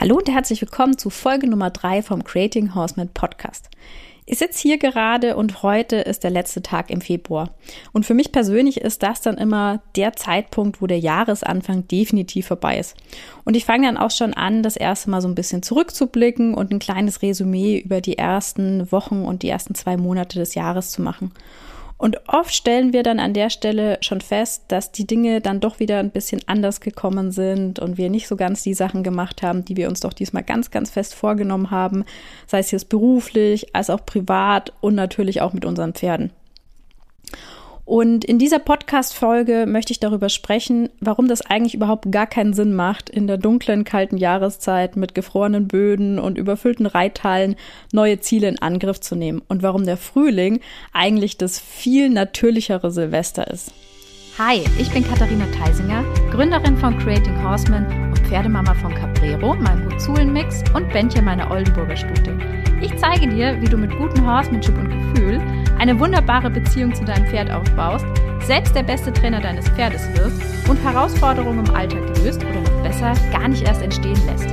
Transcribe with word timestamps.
Hallo 0.00 0.16
und 0.16 0.30
herzlich 0.30 0.62
willkommen 0.62 0.96
zu 0.96 1.10
Folge 1.10 1.46
Nummer 1.46 1.68
3 1.68 2.00
vom 2.00 2.24
Creating 2.24 2.74
Horseman 2.74 3.10
Podcast. 3.10 3.68
Ich 4.24 4.38
sitze 4.38 4.62
hier 4.62 4.78
gerade 4.78 5.36
und 5.36 5.62
heute 5.62 5.96
ist 5.96 6.24
der 6.24 6.30
letzte 6.30 6.62
Tag 6.62 6.88
im 6.88 7.02
Februar. 7.02 7.50
Und 7.92 8.06
für 8.06 8.14
mich 8.14 8.32
persönlich 8.32 8.80
ist 8.80 9.02
das 9.02 9.20
dann 9.20 9.36
immer 9.36 9.82
der 9.96 10.14
Zeitpunkt, 10.14 10.80
wo 10.80 10.86
der 10.86 10.98
Jahresanfang 10.98 11.86
definitiv 11.86 12.46
vorbei 12.46 12.78
ist. 12.78 12.96
Und 13.44 13.58
ich 13.58 13.66
fange 13.66 13.88
dann 13.88 13.98
auch 13.98 14.10
schon 14.10 14.32
an, 14.32 14.62
das 14.62 14.76
erste 14.76 15.10
Mal 15.10 15.20
so 15.20 15.28
ein 15.28 15.34
bisschen 15.34 15.62
zurückzublicken 15.62 16.54
und 16.54 16.70
ein 16.72 16.78
kleines 16.78 17.20
Resümee 17.20 17.76
über 17.80 18.00
die 18.00 18.16
ersten 18.16 18.90
Wochen 18.90 19.26
und 19.26 19.42
die 19.42 19.50
ersten 19.50 19.74
zwei 19.74 19.98
Monate 19.98 20.38
des 20.38 20.54
Jahres 20.54 20.92
zu 20.92 21.02
machen. 21.02 21.30
Und 22.00 22.26
oft 22.28 22.54
stellen 22.54 22.94
wir 22.94 23.02
dann 23.02 23.20
an 23.20 23.34
der 23.34 23.50
Stelle 23.50 23.98
schon 24.00 24.22
fest, 24.22 24.64
dass 24.68 24.90
die 24.90 25.06
Dinge 25.06 25.42
dann 25.42 25.60
doch 25.60 25.80
wieder 25.80 25.98
ein 25.98 26.10
bisschen 26.10 26.40
anders 26.46 26.80
gekommen 26.80 27.30
sind 27.30 27.78
und 27.78 27.98
wir 27.98 28.08
nicht 28.08 28.26
so 28.26 28.36
ganz 28.36 28.62
die 28.62 28.72
Sachen 28.72 29.02
gemacht 29.02 29.42
haben, 29.42 29.66
die 29.66 29.76
wir 29.76 29.86
uns 29.86 30.00
doch 30.00 30.14
diesmal 30.14 30.42
ganz, 30.42 30.70
ganz 30.70 30.88
fest 30.88 31.14
vorgenommen 31.14 31.70
haben, 31.70 32.06
sei 32.46 32.60
es 32.60 32.70
jetzt 32.70 32.88
beruflich, 32.88 33.76
als 33.76 33.90
auch 33.90 34.06
privat 34.06 34.72
und 34.80 34.94
natürlich 34.94 35.42
auch 35.42 35.52
mit 35.52 35.66
unseren 35.66 35.92
Pferden. 35.92 36.30
Und 37.90 38.24
in 38.24 38.38
dieser 38.38 38.60
Podcast-Folge 38.60 39.66
möchte 39.66 39.92
ich 39.92 39.98
darüber 39.98 40.28
sprechen, 40.28 40.90
warum 41.00 41.26
das 41.26 41.42
eigentlich 41.42 41.74
überhaupt 41.74 42.12
gar 42.12 42.28
keinen 42.28 42.52
Sinn 42.52 42.72
macht, 42.72 43.10
in 43.10 43.26
der 43.26 43.36
dunklen, 43.36 43.82
kalten 43.82 44.16
Jahreszeit 44.16 44.94
mit 44.94 45.12
gefrorenen 45.12 45.66
Böden 45.66 46.20
und 46.20 46.38
überfüllten 46.38 46.86
Reithallen 46.86 47.56
neue 47.92 48.20
Ziele 48.20 48.46
in 48.46 48.62
Angriff 48.62 49.00
zu 49.00 49.16
nehmen 49.16 49.42
und 49.48 49.64
warum 49.64 49.86
der 49.86 49.96
Frühling 49.96 50.60
eigentlich 50.92 51.36
das 51.36 51.58
viel 51.58 52.10
natürlichere 52.10 52.92
Silvester 52.92 53.50
ist. 53.50 53.72
Hi, 54.38 54.62
ich 54.78 54.92
bin 54.92 55.02
Katharina 55.02 55.46
Theisinger, 55.46 56.04
Gründerin 56.30 56.76
von 56.76 56.96
Creating 56.96 57.42
Horseman 57.42 58.10
und 58.10 58.18
Pferdemama 58.20 58.72
von 58.74 58.94
Caprero, 58.94 59.56
meinem 59.56 59.92
Huzulen-Mix 59.92 60.62
und 60.74 60.88
Bändchen 60.92 61.24
meiner 61.24 61.50
Oldenburger 61.50 61.96
Stute. 61.96 62.38
Ich 62.80 62.96
zeige 62.98 63.26
dir, 63.26 63.60
wie 63.60 63.68
du 63.68 63.76
mit 63.76 63.90
gutem 63.98 64.24
Horsemanship 64.24 64.78
und 64.78 64.90
Gefühl 64.90 65.59
eine 65.80 65.98
wunderbare 65.98 66.50
Beziehung 66.50 66.94
zu 66.94 67.06
deinem 67.06 67.26
Pferd 67.26 67.50
aufbaust, 67.50 68.04
selbst 68.42 68.74
der 68.74 68.82
beste 68.82 69.14
Trainer 69.14 69.40
deines 69.40 69.66
Pferdes 69.70 70.06
wirst 70.14 70.38
und 70.68 70.76
Herausforderungen 70.84 71.64
im 71.64 71.74
Alltag 71.74 72.02
löst 72.18 72.44
oder 72.44 72.60
noch 72.60 72.82
besser 72.82 73.14
gar 73.32 73.48
nicht 73.48 73.62
erst 73.66 73.80
entstehen 73.80 74.18
lässt. 74.26 74.46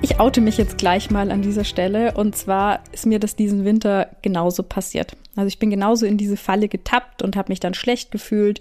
Ich 0.00 0.20
oute 0.20 0.40
mich 0.40 0.56
jetzt 0.56 0.78
gleich 0.78 1.10
mal 1.10 1.30
an 1.30 1.42
dieser 1.42 1.64
Stelle 1.64 2.14
und 2.14 2.34
zwar 2.34 2.80
ist 2.92 3.04
mir 3.04 3.18
das 3.18 3.36
diesen 3.36 3.66
Winter 3.66 4.08
genauso 4.22 4.62
passiert. 4.62 5.16
Also 5.36 5.48
ich 5.48 5.58
bin 5.58 5.68
genauso 5.68 6.06
in 6.06 6.16
diese 6.16 6.38
Falle 6.38 6.68
getappt 6.68 7.20
und 7.20 7.36
habe 7.36 7.52
mich 7.52 7.60
dann 7.60 7.74
schlecht 7.74 8.10
gefühlt, 8.10 8.60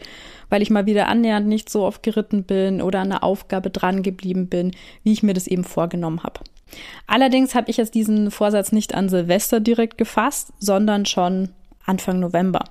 weil 0.50 0.62
ich 0.62 0.72
mal 0.72 0.88
wieder 0.88 1.08
annähernd 1.08 1.48
nicht 1.48 1.70
so 1.70 1.86
oft 1.86 2.04
geritten 2.04 2.44
bin 2.44 2.82
oder 2.82 3.00
an 3.00 3.14
einer 3.14 3.24
Aufgabe 3.24 3.70
dran 3.70 4.04
geblieben 4.04 4.50
bin, 4.50 4.72
wie 5.04 5.14
ich 5.14 5.24
mir 5.24 5.34
das 5.34 5.48
eben 5.48 5.64
vorgenommen 5.64 6.24
habe. 6.24 6.42
Allerdings 7.08 7.56
habe 7.56 7.70
ich 7.70 7.78
jetzt 7.78 7.96
diesen 7.96 8.32
Vorsatz 8.32 8.72
nicht 8.72 8.96
an 8.96 9.10
Silvester 9.10 9.60
direkt 9.60 9.98
gefasst, 9.98 10.54
sondern 10.60 11.06
schon 11.06 11.50
Anfang 11.86 12.20
November. 12.20 12.64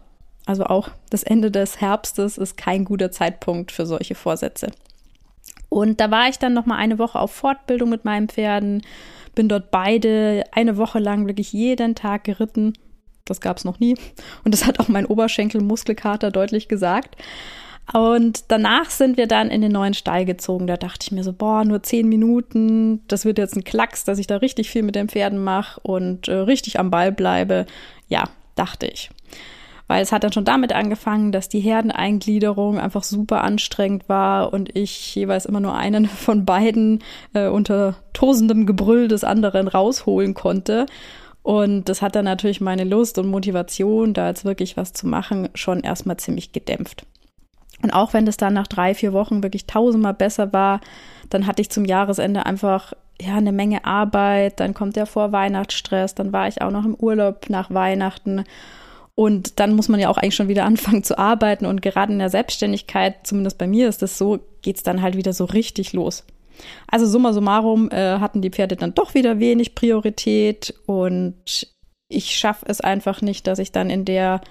Also 0.47 0.65
auch 0.65 0.89
das 1.11 1.23
Ende 1.23 1.51
des 1.51 1.81
Herbstes 1.81 2.39
ist 2.39 2.57
kein 2.57 2.84
guter 2.84 3.11
Zeitpunkt 3.11 3.71
für 3.71 3.87
solche 3.87 4.15
Vorsätze. 4.15 4.73
Und 5.69 6.01
da 6.01 6.11
war 6.11 6.29
ich 6.29 6.39
dann 6.39 6.53
noch 6.53 6.67
mal 6.67 6.77
eine 6.77 6.99
Woche 6.99 7.19
auf 7.19 7.33
Fortbildung 7.33 7.89
mit 7.89 8.05
meinen 8.05 8.29
Pferden, 8.29 8.83
bin 9.34 9.49
dort 9.49 9.71
beide 9.71 10.45
eine 10.53 10.77
Woche 10.77 10.99
lang 10.99 11.27
wirklich 11.27 11.53
jeden 11.53 11.95
Tag 11.95 12.25
geritten. 12.25 12.75
Das 13.25 13.41
gab 13.41 13.56
es 13.56 13.65
noch 13.65 13.79
nie. 13.81 13.95
Und 14.45 14.53
das 14.53 14.67
hat 14.67 14.81
auch 14.81 14.89
mein 14.89 15.06
Oberschenkelmuskelkater 15.06 16.31
deutlich 16.31 16.69
gesagt. 16.69 17.17
Und 17.92 18.44
danach 18.48 18.91
sind 18.91 19.16
wir 19.16 19.27
dann 19.27 19.50
in 19.50 19.61
den 19.61 19.72
neuen 19.72 19.94
Stall 19.94 20.25
gezogen. 20.25 20.66
Da 20.66 20.77
dachte 20.77 21.00
ich 21.02 21.12
mir 21.12 21.25
so, 21.25 21.33
boah, 21.33 21.64
nur 21.64 21.83
zehn 21.83 22.08
Minuten, 22.08 23.02
das 23.08 23.25
wird 23.25 23.38
jetzt 23.38 23.56
ein 23.56 23.64
Klacks, 23.64 24.05
dass 24.05 24.19
ich 24.19 24.27
da 24.27 24.36
richtig 24.36 24.70
viel 24.70 24.83
mit 24.83 24.94
den 24.94 25.08
Pferden 25.08 25.42
mache 25.42 25.80
und 25.80 26.28
äh, 26.28 26.34
richtig 26.34 26.78
am 26.78 26.91
Ball 26.91 27.12
bleibe. 27.12 27.66
Ja, 28.09 28.25
dachte 28.54 28.87
ich. 28.87 29.10
Weil 29.88 30.03
es 30.03 30.12
hat 30.12 30.25
dann 30.25 30.32
schon 30.32 30.44
damit 30.44 30.72
angefangen, 30.72 31.32
dass 31.32 31.48
die 31.48 31.60
Herdeneingliederung 31.60 32.78
einfach 32.78 33.03
super 33.03 33.42
anstrengend 33.42 34.09
war 34.09 34.53
und 34.53 34.75
ich 34.75 35.15
jeweils 35.15 35.44
immer 35.44 35.60
nur 35.60 35.75
einen 35.75 36.06
von 36.09 36.47
beiden 36.47 37.00
äh, 37.34 37.48
unter 37.48 37.97
tosendem 38.12 38.65
Gebrüll 38.65 39.09
des 39.09 39.25
anderen 39.25 39.69
rausholen 39.69 40.34
konnte. 40.34 40.87
Und 41.42 41.88
das 41.88 42.00
hat 42.00 42.15
dann 42.15 42.25
natürlich 42.25 42.60
meine 42.60 42.84
Lust 42.84 43.19
und 43.19 43.28
Motivation, 43.28 44.15
da 44.15 44.28
jetzt 44.28 44.44
wirklich 44.44 44.76
was 44.76 44.92
zu 44.92 45.09
machen, 45.09 45.48
schon 45.54 45.81
erstmal 45.81 46.16
ziemlich 46.16 46.53
gedämpft. 46.53 47.04
Und 47.82 47.91
auch 47.91 48.12
wenn 48.12 48.26
das 48.26 48.37
dann 48.37 48.54
nach 48.54 48.66
drei, 48.66 48.94
vier 48.94 49.12
Wochen 49.12 49.43
wirklich 49.43 49.66
tausendmal 49.66 50.15
besser 50.15 50.53
war, 50.53 50.81
dann 51.31 51.47
hatte 51.47 51.62
ich 51.62 51.70
zum 51.70 51.84
Jahresende 51.84 52.47
einfach 52.47 52.93
ja 53.20 53.34
eine 53.34 53.53
Menge 53.53 53.84
Arbeit, 53.84 54.60
dann 54.60 54.75
kommt 54.75 54.97
der 54.97 55.06
Vorweihnachtsstress, 55.06 56.15
dann 56.15 56.32
war 56.32 56.48
ich 56.48 56.62
auch 56.62 56.71
noch 56.71 56.84
im 56.84 56.94
Urlaub 56.94 57.48
nach 57.48 57.72
Weihnachten 57.72 58.44
und 59.15 59.60
dann 59.60 59.75
muss 59.75 59.88
man 59.88 60.00
ja 60.00 60.09
auch 60.09 60.19
eigentlich 60.19 60.34
schon 60.34 60.48
wieder 60.48 60.65
anfangen 60.66 61.04
zu 61.04 61.19
arbeiten 61.19 61.66
und 61.66 61.82
gerade 61.82 62.12
in 62.12 62.19
der 62.19 62.31
Selbstständigkeit, 62.31 63.26
zumindest 63.26 63.59
bei 63.59 63.66
mir 63.66 63.88
ist 63.88 64.03
das 64.03 64.19
so, 64.19 64.41
geht's 64.62 64.82
dann 64.82 65.03
halt 65.03 65.16
wieder 65.16 65.32
so 65.32 65.44
richtig 65.44 65.92
los. 65.92 66.25
Also 66.87 67.06
summa 67.06 67.32
summarum 67.32 67.91
äh, 67.91 68.19
hatten 68.19 68.42
die 68.42 68.50
Pferde 68.50 68.76
dann 68.76 68.94
doch 68.94 69.15
wieder 69.15 69.41
wenig 69.41 69.75
Priorität 69.75 70.75
und 70.87 71.66
ich 72.09 72.38
schaffe 72.38 72.66
es 72.69 72.81
einfach 72.81 73.22
nicht, 73.22 73.47
dass 73.47 73.59
ich 73.59 73.72
dann 73.72 73.91
in 73.91 74.04
der 74.04 74.42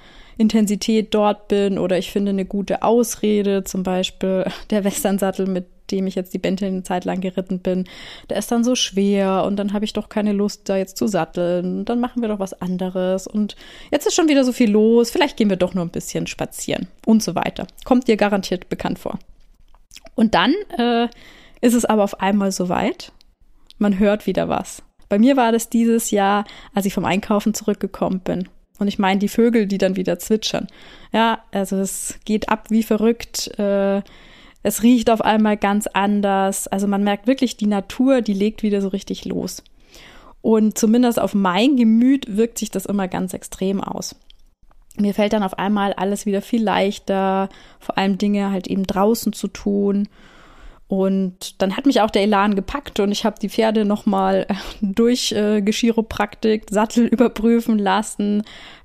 Intensität 0.41 1.13
dort 1.13 1.47
bin 1.47 1.77
oder 1.77 1.97
ich 1.97 2.11
finde 2.11 2.31
eine 2.31 2.45
gute 2.45 2.83
Ausrede, 2.83 3.63
zum 3.63 3.83
Beispiel 3.83 4.45
der 4.69 4.83
Westernsattel, 4.83 5.47
mit 5.47 5.67
dem 5.91 6.07
ich 6.07 6.15
jetzt 6.15 6.33
die 6.33 6.39
Bente 6.39 6.65
eine 6.65 6.83
Zeit 6.83 7.05
lang 7.05 7.21
geritten 7.21 7.59
bin, 7.59 7.85
der 8.29 8.37
ist 8.37 8.51
dann 8.51 8.63
so 8.63 8.75
schwer 8.75 9.43
und 9.45 9.57
dann 9.57 9.73
habe 9.73 9.85
ich 9.85 9.93
doch 9.93 10.09
keine 10.09 10.31
Lust, 10.31 10.69
da 10.69 10.77
jetzt 10.77 10.97
zu 10.97 11.07
satteln. 11.07 11.85
Dann 11.85 11.99
machen 11.99 12.21
wir 12.21 12.29
doch 12.29 12.39
was 12.39 12.59
anderes 12.61 13.27
und 13.27 13.55
jetzt 13.91 14.07
ist 14.07 14.15
schon 14.15 14.29
wieder 14.29 14.43
so 14.43 14.53
viel 14.53 14.71
los, 14.71 15.11
vielleicht 15.11 15.37
gehen 15.37 15.49
wir 15.49 15.57
doch 15.57 15.73
nur 15.73 15.85
ein 15.85 15.89
bisschen 15.89 16.27
spazieren 16.27 16.87
und 17.05 17.21
so 17.21 17.35
weiter. 17.35 17.67
Kommt 17.83 18.07
dir 18.07 18.17
garantiert 18.17 18.69
bekannt 18.69 18.99
vor. 18.99 19.19
Und 20.15 20.33
dann 20.33 20.53
äh, 20.77 21.07
ist 21.61 21.73
es 21.73 21.85
aber 21.85 22.03
auf 22.03 22.21
einmal 22.21 22.51
soweit, 22.51 23.11
man 23.77 23.99
hört 23.99 24.27
wieder 24.27 24.49
was. 24.49 24.83
Bei 25.09 25.19
mir 25.19 25.35
war 25.35 25.51
das 25.51 25.69
dieses 25.69 26.11
Jahr, 26.11 26.45
als 26.73 26.85
ich 26.85 26.93
vom 26.93 27.05
Einkaufen 27.05 27.53
zurückgekommen 27.53 28.21
bin. 28.21 28.47
Und 28.81 28.87
ich 28.87 28.97
meine 28.97 29.19
die 29.19 29.27
Vögel, 29.27 29.67
die 29.67 29.77
dann 29.77 29.95
wieder 29.95 30.17
zwitschern. 30.17 30.65
Ja, 31.13 31.43
also 31.51 31.77
es 31.77 32.15
geht 32.25 32.49
ab 32.49 32.71
wie 32.71 32.81
verrückt. 32.81 33.47
Äh, 33.59 34.01
es 34.63 34.81
riecht 34.81 35.11
auf 35.11 35.21
einmal 35.21 35.55
ganz 35.55 35.85
anders. 35.85 36.67
Also 36.67 36.87
man 36.87 37.03
merkt 37.03 37.27
wirklich, 37.27 37.55
die 37.55 37.67
Natur, 37.67 38.21
die 38.21 38.33
legt 38.33 38.63
wieder 38.63 38.81
so 38.81 38.87
richtig 38.87 39.25
los. 39.25 39.61
Und 40.41 40.79
zumindest 40.79 41.19
auf 41.19 41.35
mein 41.35 41.77
Gemüt 41.77 42.35
wirkt 42.35 42.57
sich 42.57 42.71
das 42.71 42.87
immer 42.87 43.07
ganz 43.07 43.35
extrem 43.35 43.81
aus. 43.81 44.15
Mir 44.97 45.13
fällt 45.13 45.33
dann 45.33 45.43
auf 45.43 45.59
einmal 45.59 45.93
alles 45.93 46.25
wieder 46.25 46.41
viel 46.41 46.63
leichter, 46.63 47.49
vor 47.79 47.99
allem 47.99 48.17
Dinge 48.17 48.49
halt 48.49 48.65
eben 48.65 48.87
draußen 48.87 49.31
zu 49.31 49.47
tun 49.47 50.07
und 50.91 51.61
dann 51.61 51.77
hat 51.77 51.85
mich 51.85 52.01
auch 52.01 52.11
der 52.11 52.23
Elan 52.23 52.53
gepackt 52.53 52.99
und 52.99 53.13
ich 53.13 53.23
habe 53.23 53.39
die 53.41 53.47
Pferde 53.47 53.85
nochmal 53.85 54.45
äh, 54.49 54.55
durch 54.81 55.31
äh, 55.31 55.61
Geschiropraktik, 55.61 56.65
Sattel 56.69 57.05
überprüfen 57.07 57.79
lassen, 57.79 58.43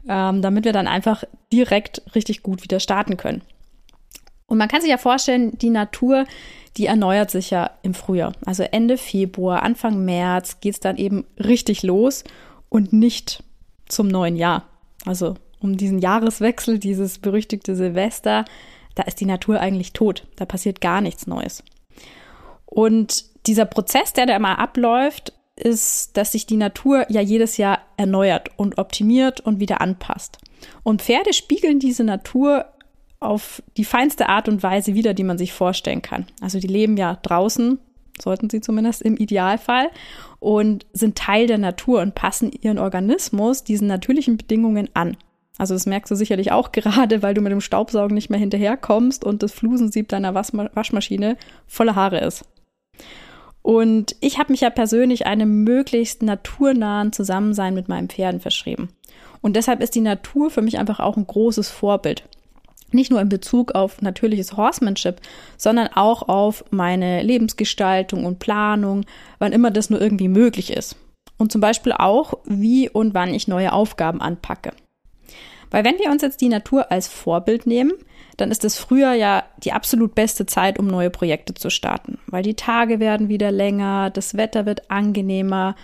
ähm, 0.08 0.40
damit 0.40 0.66
wir 0.66 0.72
dann 0.72 0.86
einfach 0.86 1.24
direkt 1.52 2.02
richtig 2.14 2.44
gut 2.44 2.62
wieder 2.62 2.78
starten 2.78 3.16
können. 3.16 3.42
Und 4.46 4.56
man 4.56 4.68
kann 4.68 4.82
sich 4.82 4.90
ja 4.90 4.98
vorstellen, 4.98 5.58
die 5.58 5.70
Natur, 5.70 6.26
die 6.76 6.86
erneuert 6.86 7.32
sich 7.32 7.50
ja 7.50 7.72
im 7.82 7.92
Frühjahr. 7.92 8.34
Also 8.44 8.62
Ende 8.62 8.98
Februar, 8.98 9.64
Anfang 9.64 10.04
März 10.04 10.60
geht 10.60 10.74
es 10.74 10.80
dann 10.80 10.98
eben 10.98 11.24
richtig 11.40 11.82
los 11.82 12.22
und 12.68 12.92
nicht 12.92 13.42
zum 13.88 14.06
neuen 14.06 14.36
Jahr. 14.36 14.68
Also 15.04 15.34
um 15.58 15.76
diesen 15.76 15.98
Jahreswechsel, 15.98 16.78
dieses 16.78 17.18
berüchtigte 17.18 17.74
Silvester, 17.74 18.44
da 18.94 19.02
ist 19.02 19.18
die 19.18 19.26
Natur 19.26 19.58
eigentlich 19.58 19.92
tot. 19.92 20.24
Da 20.36 20.44
passiert 20.44 20.80
gar 20.80 21.00
nichts 21.00 21.26
Neues. 21.26 21.64
Und 22.76 23.24
dieser 23.46 23.64
Prozess, 23.64 24.12
der 24.12 24.26
da 24.26 24.36
immer 24.36 24.58
abläuft, 24.58 25.32
ist, 25.56 26.14
dass 26.18 26.32
sich 26.32 26.44
die 26.44 26.58
Natur 26.58 27.06
ja 27.08 27.22
jedes 27.22 27.56
Jahr 27.56 27.78
erneuert 27.96 28.50
und 28.56 28.76
optimiert 28.76 29.40
und 29.40 29.60
wieder 29.60 29.80
anpasst. 29.80 30.36
Und 30.82 31.00
Pferde 31.00 31.32
spiegeln 31.32 31.78
diese 31.78 32.04
Natur 32.04 32.66
auf 33.18 33.62
die 33.78 33.86
feinste 33.86 34.28
Art 34.28 34.46
und 34.50 34.62
Weise 34.62 34.92
wieder, 34.92 35.14
die 35.14 35.24
man 35.24 35.38
sich 35.38 35.54
vorstellen 35.54 36.02
kann. 36.02 36.26
Also 36.42 36.58
die 36.60 36.66
leben 36.66 36.98
ja 36.98 37.18
draußen, 37.22 37.78
sollten 38.20 38.50
sie 38.50 38.60
zumindest 38.60 39.00
im 39.00 39.16
Idealfall, 39.16 39.88
und 40.38 40.84
sind 40.92 41.16
Teil 41.16 41.46
der 41.46 41.56
Natur 41.56 42.02
und 42.02 42.14
passen 42.14 42.52
ihren 42.60 42.78
Organismus 42.78 43.64
diesen 43.64 43.88
natürlichen 43.88 44.36
Bedingungen 44.36 44.90
an. 44.92 45.16
Also 45.56 45.72
das 45.72 45.86
merkst 45.86 46.10
du 46.10 46.14
sicherlich 46.14 46.52
auch 46.52 46.72
gerade, 46.72 47.22
weil 47.22 47.32
du 47.32 47.40
mit 47.40 47.52
dem 47.52 47.62
Staubsaugen 47.62 48.14
nicht 48.14 48.28
mehr 48.28 48.38
hinterherkommst 48.38 49.24
und 49.24 49.42
das 49.42 49.52
Flusensieb 49.52 50.10
deiner 50.10 50.34
Waschmaschine 50.34 51.38
voller 51.66 51.94
Haare 51.94 52.20
ist. 52.20 52.44
Und 53.63 54.15
ich 54.21 54.39
habe 54.39 54.53
mich 54.53 54.60
ja 54.60 54.71
persönlich 54.71 55.27
einem 55.27 55.65
möglichst 55.65 56.22
naturnahen 56.22 57.13
Zusammensein 57.13 57.75
mit 57.75 57.89
meinen 57.89 58.09
Pferden 58.09 58.41
verschrieben. 58.41 58.91
Und 59.41 59.57
deshalb 59.57 59.83
ist 59.83 59.95
die 59.95 60.01
Natur 60.01 60.51
für 60.51 60.63
mich 60.63 60.78
einfach 60.78 61.01
auch 61.01 61.16
ein 61.16 61.27
großes 61.27 61.69
Vorbild. 61.69 62.22
Nicht 62.93 63.10
nur 63.10 63.21
in 63.21 63.28
Bezug 63.28 63.75
auf 63.75 64.01
natürliches 64.01 64.57
Horsemanship, 64.57 65.21
sondern 65.57 65.89
auch 65.89 66.28
auf 66.28 66.65
meine 66.71 67.22
Lebensgestaltung 67.22 68.25
und 68.25 68.39
Planung, 68.39 69.04
wann 69.39 69.53
immer 69.53 69.72
das 69.72 69.91
nur 69.91 70.01
irgendwie 70.01 70.28
möglich 70.28 70.72
ist. 70.72 70.97
Und 71.37 71.51
zum 71.51 71.60
Beispiel 71.60 71.93
auch, 71.93 72.34
wie 72.45 72.89
und 72.89 73.15
wann 73.15 73.34
ich 73.34 73.48
neue 73.48 73.72
Aufgaben 73.72 74.21
anpacke. 74.21 74.72
Weil 75.71 75.84
wenn 75.84 75.98
wir 75.98 76.10
uns 76.10 76.22
jetzt 76.22 76.41
die 76.41 76.48
Natur 76.48 76.91
als 76.91 77.09
Vorbild 77.09 77.66
nehmen, 77.66 77.92
dann 78.36 78.51
ist 78.51 78.65
das 78.65 78.78
Frühjahr 78.78 79.15
ja 79.15 79.45
die 79.59 79.72
absolut 79.72 80.15
beste 80.15 80.47
Zeit, 80.47 80.78
um 80.78 80.86
neue 80.86 81.10
Projekte 81.10 81.54
zu 81.54 81.71
starten. 81.71 82.18
Weil 82.27 82.42
die 82.42 82.54
Tage 82.54 83.01
werden 83.01 83.28
wieder 83.28 83.51
länger, 83.51 84.10
das 84.10 84.36
Wetter 84.36 84.66
wird 84.66 84.91
angenehmer 84.91 85.74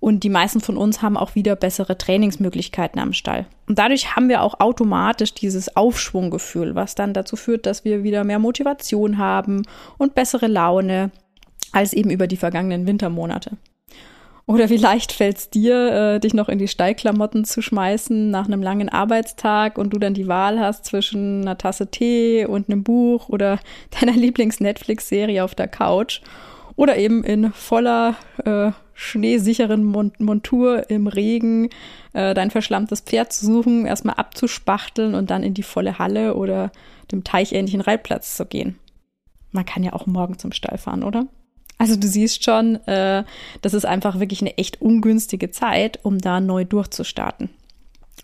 und 0.00 0.24
die 0.24 0.30
meisten 0.30 0.60
von 0.60 0.76
uns 0.76 1.00
haben 1.00 1.16
auch 1.16 1.36
wieder 1.36 1.54
bessere 1.54 1.96
Trainingsmöglichkeiten 1.96 3.00
am 3.00 3.12
Stall. 3.12 3.46
Und 3.68 3.78
dadurch 3.78 4.16
haben 4.16 4.28
wir 4.28 4.42
auch 4.42 4.58
automatisch 4.58 5.32
dieses 5.32 5.76
Aufschwunggefühl, 5.76 6.74
was 6.74 6.96
dann 6.96 7.14
dazu 7.14 7.36
führt, 7.36 7.66
dass 7.66 7.84
wir 7.84 8.02
wieder 8.02 8.24
mehr 8.24 8.40
Motivation 8.40 9.18
haben 9.18 9.62
und 9.98 10.16
bessere 10.16 10.48
Laune 10.48 11.12
als 11.70 11.92
eben 11.92 12.10
über 12.10 12.26
die 12.26 12.36
vergangenen 12.36 12.88
Wintermonate. 12.88 13.56
Oder 14.46 14.70
wie 14.70 14.76
leicht 14.76 15.12
fällt 15.12 15.38
es 15.38 15.50
dir, 15.50 15.92
äh, 15.92 16.20
dich 16.20 16.34
noch 16.34 16.48
in 16.48 16.58
die 16.58 16.68
Stallklamotten 16.68 17.44
zu 17.44 17.62
schmeißen 17.62 18.30
nach 18.30 18.46
einem 18.46 18.62
langen 18.62 18.88
Arbeitstag 18.88 19.78
und 19.78 19.90
du 19.90 19.98
dann 19.98 20.14
die 20.14 20.26
Wahl 20.26 20.58
hast 20.58 20.84
zwischen 20.84 21.42
einer 21.42 21.58
Tasse 21.58 21.90
Tee 21.90 22.44
und 22.46 22.68
einem 22.68 22.82
Buch 22.82 23.28
oder 23.28 23.60
deiner 24.00 24.12
Lieblings-Netflix-Serie 24.12 25.44
auf 25.44 25.54
der 25.54 25.68
Couch 25.68 26.20
oder 26.74 26.96
eben 26.96 27.22
in 27.22 27.52
voller 27.52 28.16
äh, 28.44 28.72
schneesicheren 28.94 29.84
Montur 29.84 30.90
im 30.90 31.06
Regen 31.06 31.70
äh, 32.12 32.34
dein 32.34 32.50
verschlammtes 32.50 33.00
Pferd 33.00 33.32
zu 33.32 33.46
suchen, 33.46 33.86
erstmal 33.86 34.16
abzuspachteln 34.16 35.14
und 35.14 35.30
dann 35.30 35.42
in 35.42 35.54
die 35.54 35.62
volle 35.62 35.98
Halle 35.98 36.34
oder 36.34 36.70
dem 37.10 37.24
teicháhnlichen 37.24 37.80
Reitplatz 37.80 38.36
zu 38.36 38.46
gehen. 38.46 38.78
Man 39.50 39.66
kann 39.66 39.82
ja 39.82 39.92
auch 39.92 40.06
morgen 40.06 40.38
zum 40.38 40.52
Stall 40.52 40.78
fahren, 40.78 41.02
oder? 41.02 41.26
Also 41.82 41.96
du 41.96 42.06
siehst 42.06 42.44
schon, 42.44 42.76
äh, 42.86 43.24
das 43.60 43.74
ist 43.74 43.86
einfach 43.86 44.20
wirklich 44.20 44.40
eine 44.40 44.56
echt 44.56 44.80
ungünstige 44.80 45.50
Zeit, 45.50 45.98
um 46.04 46.18
da 46.18 46.38
neu 46.38 46.64
durchzustarten. 46.64 47.50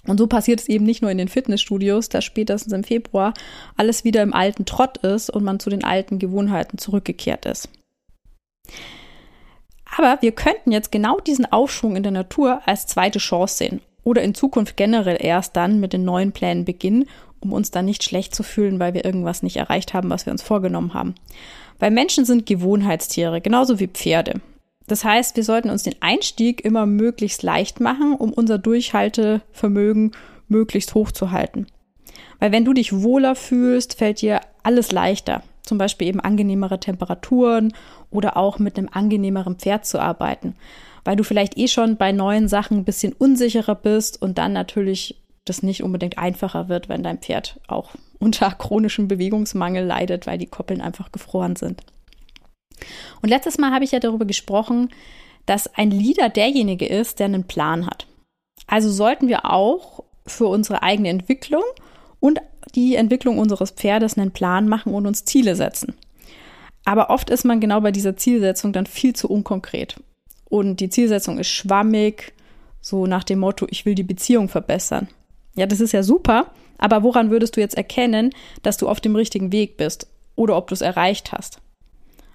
Und 0.07 0.19
so 0.19 0.29
passiert 0.29 0.61
es 0.61 0.69
eben 0.69 0.85
nicht 0.85 1.03
nur 1.03 1.11
in 1.11 1.19
den 1.19 1.27
Fitnessstudios, 1.27 2.09
dass 2.09 2.25
spätestens 2.25 2.73
im 2.73 2.85
Februar 2.85 3.35
alles 3.77 4.05
wieder 4.05 4.23
im 4.23 4.33
alten 4.33 4.65
Trott 4.65 4.99
ist 4.99 5.29
und 5.29 5.43
man 5.43 5.59
zu 5.59 5.71
den 5.71 5.83
alten 5.83 6.21
Gewohnheiten 6.21 6.79
zurückgekehrt 6.79 7.47
ist. 7.47 7.69
Aber 9.97 10.19
wir 10.21 10.31
könnten 10.31 10.71
jetzt 10.71 10.93
genau 10.93 11.19
diesen 11.19 11.51
Aufschwung 11.51 11.97
in 11.97 12.05
der 12.05 12.13
Natur 12.13 12.61
als 12.65 12.87
zweite 12.87 13.19
Chance 13.19 13.57
sehen 13.57 13.81
oder 14.05 14.23
in 14.23 14.37
Zukunft 14.37 14.77
generell 14.77 15.19
erst 15.19 15.57
dann 15.57 15.81
mit 15.81 15.93
den 15.93 16.05
neuen 16.05 16.31
Plänen 16.31 16.65
beginnen, 16.65 17.07
um 17.41 17.53
uns 17.53 17.73
dann 17.73 17.87
nicht 17.87 18.05
schlecht 18.05 18.37
zu 18.37 18.45
fühlen, 18.45 18.79
weil 18.79 18.95
wir 18.95 19.05
irgendwas 19.05 19.43
nicht 19.43 19.57
erreicht 19.57 19.95
haben, 19.95 20.11
was 20.11 20.27
wir 20.27 20.33
uns 20.33 20.43
vorgenommen 20.43 20.95
haben. 20.95 21.17
Weil 21.79 21.91
Menschen 21.91 22.25
sind 22.25 22.47
Gewohnheitstiere, 22.47 23.41
genauso 23.41 23.79
wie 23.81 23.89
Pferde. 23.89 24.41
Das 24.87 25.05
heißt, 25.05 25.37
wir 25.37 25.45
sollten 25.45 25.71
uns 25.71 25.83
den 25.83 25.97
Einstieg 26.01 26.65
immer 26.65 26.87
möglichst 26.87 27.43
leicht 27.43 27.81
machen, 27.81 28.15
um 28.15 28.33
unser 28.33 28.59
Durchhaltevermögen 28.59 30.13
möglichst 30.49 30.95
hoch 30.95 31.13
zu 31.13 31.31
halten. 31.31 31.67
Weil 32.41 32.53
wenn 32.53 32.65
du 32.65 32.73
dich 32.73 33.03
wohler 33.03 33.35
fühlst, 33.35 33.99
fällt 33.99 34.23
dir 34.23 34.41
alles 34.63 34.93
leichter 34.93 35.43
zum 35.69 35.79
Beispiel 35.79 36.09
eben 36.09 36.21
angenehmere 36.21 36.81
Temperaturen 36.81 37.73
oder 38.11 38.37
auch 38.37 38.59
mit 38.59 38.77
einem 38.77 38.89
angenehmeren 38.91 39.57
Pferd 39.57 39.87
zu 39.87 40.01
arbeiten, 40.01 40.57
weil 41.05 41.17
du 41.17 41.23
vielleicht 41.23 41.57
eh 41.57 41.69
schon 41.69 41.97
bei 41.97 42.11
neuen 42.11 42.49
Sachen 42.49 42.79
ein 42.79 42.85
bisschen 42.85 43.13
unsicherer 43.13 43.77
bist 43.77 44.21
und 44.21 44.39
dann 44.39 44.53
natürlich 44.53 45.23
das 45.45 45.63
nicht 45.63 45.83
unbedingt 45.83 46.19
einfacher 46.19 46.69
wird, 46.69 46.89
wenn 46.89 47.03
dein 47.03 47.19
Pferd 47.19 47.61
auch 47.69 47.91
unter 48.19 48.51
chronischem 48.59 49.09
Bewegungsmangel 49.09 49.85
leidet, 49.85 50.27
weil 50.27 50.39
die 50.39 50.47
Koppeln 50.47 50.81
einfach 50.81 51.13
gefroren 51.13 51.57
sind. 51.57 51.83
Und 53.23 53.29
letztes 53.29 53.59
Mal 53.59 53.73
habe 53.73 53.85
ich 53.85 53.93
ja 53.93 54.01
darüber 54.01 54.25
gesprochen, 54.25 54.91
dass 55.47 55.75
ein 55.75 55.91
Leader 55.91 56.29
derjenige 56.29 56.87
ist, 56.87 57.19
der 57.19 57.27
einen 57.27 57.45
Plan 57.45 57.87
hat. 57.87 58.07
Also 58.67 58.91
sollten 58.91 59.29
wir 59.29 59.47
auch 59.47 60.05
für 60.27 60.47
unsere 60.47 60.83
eigene 60.83 61.09
Entwicklung 61.09 61.63
und 62.21 62.39
die 62.75 62.97
Entwicklung 62.97 63.39
unseres 63.39 63.71
Pferdes 63.71 64.19
einen 64.19 64.31
Plan 64.31 64.69
machen 64.69 64.95
und 64.95 65.07
uns 65.07 65.25
Ziele 65.25 65.57
setzen. 65.57 65.95
Aber 66.85 67.11
oft 67.11 67.31
ist 67.31 67.45
man 67.45 67.61
genau 67.61 67.81
bei 67.81 67.93
dieser 67.93 68.17
Zielsetzung 68.17 68.73
dann 68.73 68.87
viel 68.87 69.15
zu 69.15 69.29
unkonkret. 69.29 70.01
Und 70.49 70.81
die 70.81 70.89
Zielsetzung 70.89 71.39
ist 71.39 71.49
schwammig, 71.49 72.33
so 72.81 73.07
nach 73.07 73.25
dem 73.25 73.41
Motto, 73.41 73.67
ich 73.71 73.85
will 73.85 73.95
die 73.95 74.03
Beziehung 74.03 74.49
verbessern. 74.49 75.09
Ja, 75.55 75.67
das 75.67 75.81
ist 75.81 75.93
ja 75.93 76.03
super, 76.03 76.51
aber 76.79 77.03
woran 77.03 77.31
würdest 77.31 77.57
du 77.57 77.61
jetzt 77.61 77.77
erkennen, 77.77 78.31
dass 78.63 78.77
du 78.77 78.89
auf 78.89 79.01
dem 79.01 79.17
richtigen 79.17 79.53
Weg 79.53 79.77
bist 79.77 80.07
oder 80.37 80.57
ob 80.57 80.69
du 80.69 80.75
es 80.75 80.81
erreicht 80.81 81.33
hast? 81.33 81.61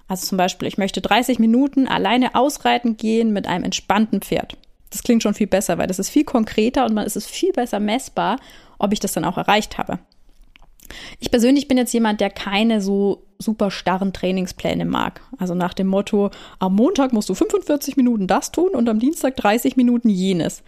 Also 0.06 0.26
zum 0.26 0.38
Beispiel, 0.38 0.68
ich 0.68 0.78
möchte 0.78 1.00
30 1.00 1.38
Minuten 1.38 1.88
alleine 1.88 2.34
ausreiten 2.34 2.96
gehen 2.96 3.32
mit 3.32 3.46
einem 3.46 3.64
entspannten 3.64 4.20
Pferd. 4.20 4.56
Das 4.90 5.02
klingt 5.02 5.22
schon 5.22 5.34
viel 5.34 5.46
besser, 5.46 5.78
weil 5.78 5.86
das 5.86 5.98
ist 5.98 6.10
viel 6.10 6.24
konkreter 6.24 6.84
und 6.84 6.94
man 6.94 7.06
ist 7.06 7.16
es 7.16 7.26
viel 7.26 7.52
besser 7.52 7.80
messbar, 7.80 8.38
ob 8.78 8.92
ich 8.92 9.00
das 9.00 9.12
dann 9.12 9.24
auch 9.24 9.38
erreicht 9.38 9.78
habe. 9.78 9.98
Ich 11.18 11.30
persönlich 11.30 11.68
bin 11.68 11.78
jetzt 11.78 11.92
jemand, 11.92 12.20
der 12.20 12.30
keine 12.30 12.80
so 12.80 13.24
super 13.38 13.70
starren 13.70 14.12
Trainingspläne 14.12 14.84
mag. 14.84 15.22
Also 15.38 15.54
nach 15.54 15.74
dem 15.74 15.86
Motto, 15.86 16.30
am 16.58 16.74
Montag 16.74 17.12
musst 17.12 17.28
du 17.28 17.34
45 17.34 17.96
Minuten 17.96 18.26
das 18.26 18.52
tun 18.52 18.70
und 18.70 18.88
am 18.88 18.98
Dienstag 18.98 19.36
30 19.36 19.76
Minuten 19.76 20.08
jenes. 20.08 20.62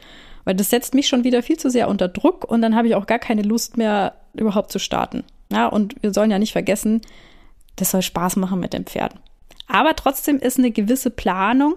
Weil 0.47 0.55
das 0.55 0.71
setzt 0.71 0.95
mich 0.95 1.09
schon 1.09 1.25
wieder 1.25 1.43
viel 1.43 1.59
zu 1.59 1.69
sehr 1.69 1.89
unter 1.89 2.07
Druck 2.07 2.45
und 2.45 2.63
dann 2.63 2.77
habe 2.77 2.87
ich 2.87 2.95
auch 2.95 3.07
gar 3.07 3.19
keine 3.19 3.43
Lust 3.43 3.77
mehr, 3.77 4.15
überhaupt 4.33 4.71
zu 4.71 4.79
starten. 4.79 5.25
Ja, 5.51 5.67
und 5.67 5.97
wir 6.03 6.15
sollen 6.15 6.31
ja 6.31 6.39
nicht 6.39 6.53
vergessen, 6.53 7.03
das 7.75 7.91
soll 7.91 8.03
Spaß 8.03 8.37
machen 8.37 8.61
mit 8.61 8.73
den 8.73 8.85
Pferden. 8.85 9.19
Aber 9.67 9.97
trotzdem 9.97 10.39
ist 10.39 10.59
eine 10.59 10.71
gewisse 10.71 11.11
Planung, 11.11 11.75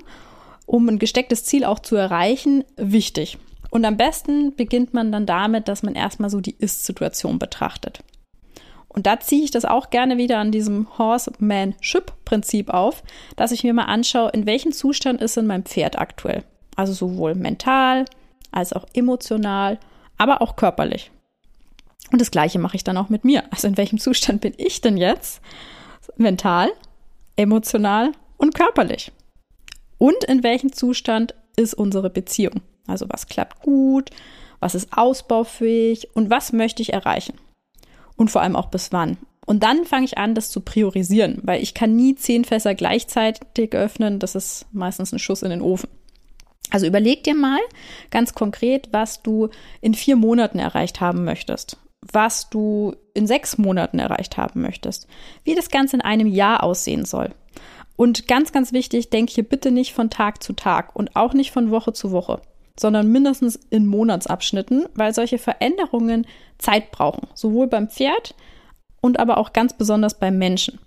um 0.68 0.88
ein 0.88 1.00
gestecktes 1.00 1.46
Ziel 1.46 1.66
auch 1.66 1.80
zu 1.80 1.96
erreichen, 1.96 2.64
wichtig. 2.78 3.40
Und 3.72 3.86
am 3.86 3.98
besten 3.98 4.56
beginnt 4.56 4.94
man 4.94 5.12
dann 5.12 5.26
damit, 5.26 5.68
dass 5.68 5.82
man 5.82 5.96
erstmal 5.96 6.30
so 6.30 6.40
die 6.40 6.56
Ist-Situation 6.56 7.40
betrachtet. 7.40 8.04
Und 8.88 9.08
da 9.08 9.20
ziehe 9.20 9.44
ich 9.44 9.52
das 9.52 9.66
auch 9.66 9.90
gerne 9.90 10.18
wieder 10.18 10.38
an 10.38 10.52
diesem 10.52 10.88
Horsemanship-Prinzip 10.98 12.70
auf, 12.70 13.02
dass 13.36 13.52
ich 13.52 13.64
mir 13.64 13.74
mal 13.74 13.86
anschaue, 13.86 14.30
in 14.30 14.46
welchem 14.46 14.72
Zustand 14.74 15.22
ist 15.22 15.38
denn 15.38 15.48
mein 15.48 15.64
Pferd 15.64 15.98
aktuell. 15.98 16.44
Also 16.76 16.94
sowohl 16.94 17.34
mental 17.34 18.06
als 18.52 18.74
auch 18.74 18.86
emotional, 18.94 19.80
aber 20.18 20.42
auch 20.42 20.56
körperlich. 20.56 21.12
Und 22.12 22.20
das 22.20 22.32
Gleiche 22.32 22.60
mache 22.60 22.76
ich 22.76 22.84
dann 22.84 22.98
auch 22.98 23.10
mit 23.10 23.24
mir. 23.24 23.44
Also 23.52 23.68
in 23.68 23.78
welchem 23.78 24.00
Zustand 24.00 24.42
bin 24.42 24.54
ich 24.58 24.82
denn 24.82 24.98
jetzt? 24.98 25.42
Mental, 26.18 26.70
emotional 27.36 28.12
und 28.38 28.56
körperlich. 28.56 29.12
Und 29.98 30.24
in 30.24 30.44
welchem 30.44 30.74
Zustand 30.74 31.36
ist 31.56 31.74
unsere 31.74 32.10
Beziehung? 32.10 32.62
Also 32.88 33.06
was 33.10 33.28
klappt 33.28 33.62
gut, 33.62 34.10
was 34.60 34.76
ist 34.76 34.98
ausbaufähig 34.98 36.10
und 36.16 36.30
was 36.30 36.52
möchte 36.52 36.82
ich 36.82 36.94
erreichen? 36.94 37.36
Und 38.16 38.32
vor 38.32 38.42
allem 38.42 38.56
auch 38.56 38.68
bis 38.68 38.92
wann. 38.92 39.18
Und 39.46 39.64
dann 39.64 39.86
fange 39.86 40.06
ich 40.06 40.18
an, 40.18 40.36
das 40.36 40.52
zu 40.52 40.62
priorisieren, 40.62 41.40
weil 41.44 41.62
ich 41.62 41.74
kann 41.74 41.96
nie 41.96 42.16
zehn 42.16 42.46
Fässer 42.46 42.76
gleichzeitig 42.76 43.74
öffnen. 43.74 44.20
Das 44.20 44.36
ist 44.36 44.68
meistens 44.72 45.12
ein 45.12 45.20
Schuss 45.20 45.42
in 45.42 45.50
den 45.50 45.62
Ofen. 45.62 45.90
Also 46.72 46.86
überleg 46.86 47.24
dir 47.24 47.36
mal 47.36 47.60
ganz 48.12 48.34
konkret, 48.34 48.90
was 48.92 49.22
du 49.22 49.50
in 49.82 49.94
vier 49.94 50.16
Monaten 50.16 50.60
erreicht 50.60 51.02
haben 51.02 51.24
möchtest, 51.24 51.78
was 52.02 52.50
du 52.50 52.96
in 53.14 53.28
sechs 53.28 53.58
Monaten 53.58 54.00
erreicht 54.00 54.38
haben 54.38 54.62
möchtest, 54.62 55.08
wie 55.44 55.56
das 55.56 55.70
Ganze 55.70 55.98
in 55.98 56.02
einem 56.02 56.28
Jahr 56.28 56.64
aussehen 56.64 57.06
soll. 57.06 57.32
Und 57.96 58.28
ganz, 58.28 58.52
ganz 58.52 58.72
wichtig, 58.72 59.10
denk 59.10 59.30
hier 59.30 59.44
bitte 59.44 59.72
nicht 59.72 59.94
von 59.94 60.10
Tag 60.10 60.42
zu 60.42 60.54
Tag 60.54 60.96
und 60.96 61.16
auch 61.16 61.34
nicht 61.34 61.52
von 61.52 61.72
Woche 61.72 61.92
zu 61.94 62.12
Woche 62.12 62.42
sondern 62.80 63.12
mindestens 63.12 63.60
in 63.70 63.86
Monatsabschnitten, 63.86 64.88
weil 64.96 65.14
solche 65.14 65.38
Veränderungen 65.38 66.26
Zeit 66.58 66.92
brauchen, 66.92 67.28
sowohl 67.34 67.68
beim 67.68 67.90
Pferd 67.90 68.36
und 69.02 69.20
aber 69.20 69.38
auch 69.38 69.54
ganz 69.54 69.74
besonders 69.74 70.18
beim 70.18 70.38
Menschen. 70.38 70.80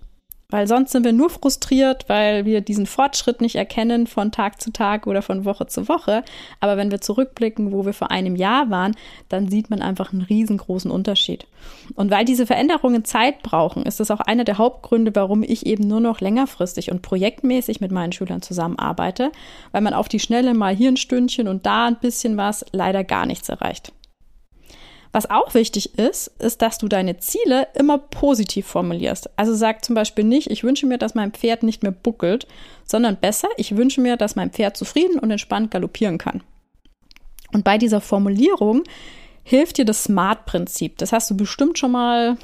Weil 0.53 0.67
sonst 0.67 0.91
sind 0.91 1.03
wir 1.03 1.13
nur 1.13 1.31
frustriert, 1.31 2.05
weil 2.09 2.45
wir 2.45 2.61
diesen 2.61 2.85
Fortschritt 2.85 3.41
nicht 3.41 3.55
erkennen 3.55 4.05
von 4.05 4.31
Tag 4.31 4.61
zu 4.61 4.71
Tag 4.71 5.07
oder 5.07 5.23
von 5.23 5.45
Woche 5.45 5.65
zu 5.65 5.87
Woche. 5.87 6.23
Aber 6.59 6.77
wenn 6.77 6.91
wir 6.91 7.01
zurückblicken, 7.01 7.71
wo 7.71 7.87
wir 7.87 7.93
vor 7.93 8.11
einem 8.11 8.35
Jahr 8.35 8.69
waren, 8.69 8.95
dann 9.29 9.49
sieht 9.49 9.71
man 9.71 9.81
einfach 9.81 10.13
einen 10.13 10.21
riesengroßen 10.21 10.91
Unterschied. 10.91 11.47
Und 11.95 12.11
weil 12.11 12.23
diese 12.23 12.45
Veränderungen 12.45 13.03
Zeit 13.03 13.41
brauchen, 13.41 13.81
ist 13.81 13.99
das 13.99 14.11
auch 14.11 14.19
einer 14.19 14.43
der 14.43 14.59
Hauptgründe, 14.59 15.15
warum 15.15 15.41
ich 15.41 15.65
eben 15.65 15.87
nur 15.87 16.01
noch 16.01 16.21
längerfristig 16.21 16.91
und 16.91 17.01
projektmäßig 17.01 17.81
mit 17.81 17.91
meinen 17.91 18.11
Schülern 18.11 18.43
zusammenarbeite, 18.43 19.31
weil 19.71 19.81
man 19.81 19.95
auf 19.95 20.07
die 20.07 20.19
Schnelle 20.19 20.53
mal 20.53 20.75
hier 20.75 20.91
ein 20.91 20.97
Stündchen 20.97 21.47
und 21.47 21.65
da 21.65 21.87
ein 21.87 21.97
bisschen 21.99 22.37
was 22.37 22.63
leider 22.71 23.03
gar 23.03 23.25
nichts 23.25 23.49
erreicht. 23.49 23.91
Was 25.13 25.29
auch 25.29 25.53
wichtig 25.53 25.99
ist, 25.99 26.27
ist, 26.39 26.63
dass 26.63 26.79
du 26.79 26.87
deine 26.87 27.17
Ziele 27.19 27.67
immer 27.75 27.99
positiv 27.99 28.65
formulierst. 28.65 29.29
Also 29.37 29.53
sag 29.53 29.85
zum 29.85 29.93
Beispiel 29.93 30.23
nicht, 30.25 30.49
ich 30.49 30.63
wünsche 30.63 30.87
mir, 30.87 30.97
dass 30.97 31.13
mein 31.13 31.31
Pferd 31.31 31.61
nicht 31.61 31.83
mehr 31.83 31.91
buckelt, 31.91 32.47
sondern 32.83 33.17
besser, 33.17 33.47
ich 33.57 33.77
wünsche 33.77 34.01
mir, 34.01 34.17
dass 34.17 34.35
mein 34.35 34.49
Pferd 34.49 34.75
zufrieden 34.75 35.19
und 35.19 35.29
entspannt 35.29 35.69
galoppieren 35.69 36.17
kann. 36.17 36.41
Und 37.51 37.63
bei 37.63 37.77
dieser 37.77 38.01
Formulierung 38.01 38.83
hilft 39.43 39.77
dir 39.77 39.85
das 39.85 40.03
SMART-Prinzip. 40.05 40.97
Das 40.97 41.11
hast 41.11 41.29
du 41.29 41.37
bestimmt 41.37 41.77
schon 41.77 41.91
mal 41.91 42.37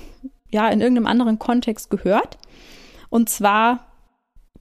ja 0.51 0.69
in 0.69 0.79
irgendeinem 0.79 1.07
anderen 1.07 1.39
Kontext 1.39 1.89
gehört. 1.89 2.38
Und 3.09 3.29
zwar 3.29 3.88